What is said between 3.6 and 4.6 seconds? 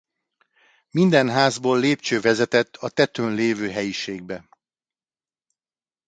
helyiségbe.